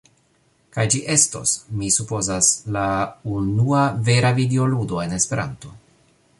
kaj 0.77 0.85
ĝi 0.93 1.01
estos, 1.15 1.53
mi 1.81 1.89
supozas, 1.97 2.49
la 2.77 2.87
unua 3.35 3.85
vera 4.09 4.35
videoludo 4.41 5.07
en 5.07 5.17
Esperanto. 5.23 5.75